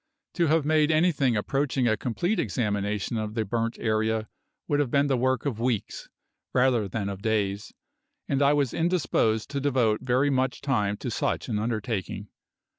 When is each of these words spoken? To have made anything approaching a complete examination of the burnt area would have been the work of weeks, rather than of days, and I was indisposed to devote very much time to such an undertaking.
To 0.33 0.47
have 0.47 0.65
made 0.65 0.89
anything 0.89 1.37
approaching 1.37 1.87
a 1.87 1.95
complete 1.95 2.39
examination 2.39 3.17
of 3.17 3.35
the 3.35 3.45
burnt 3.45 3.77
area 3.79 4.29
would 4.67 4.79
have 4.79 4.89
been 4.89 5.05
the 5.05 5.15
work 5.15 5.45
of 5.45 5.59
weeks, 5.59 6.09
rather 6.53 6.87
than 6.87 7.07
of 7.07 7.21
days, 7.21 7.71
and 8.27 8.41
I 8.41 8.53
was 8.53 8.73
indisposed 8.73 9.51
to 9.51 9.61
devote 9.61 10.01
very 10.01 10.31
much 10.31 10.61
time 10.61 10.97
to 10.97 11.11
such 11.11 11.49
an 11.49 11.59
undertaking. 11.59 12.29